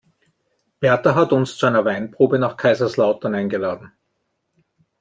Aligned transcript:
Berta 0.79 1.13
hat 1.13 1.31
uns 1.31 1.57
zu 1.57 1.67
einer 1.67 1.85
Weinprobe 1.85 2.39
nach 2.39 2.57
Kaiserslautern 2.57 3.35
eingeladen. 3.35 3.93